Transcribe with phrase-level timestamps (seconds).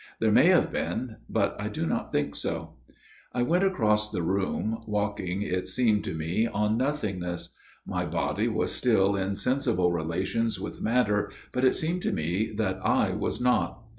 [0.19, 2.73] There may have been; but I do not think so."
[3.35, 7.49] I went across the room, walking, it seemed to me, on nothingness.
[7.85, 12.83] My body was still in sensible relations with matter, but it seemed to me that
[12.83, 13.79] I was not.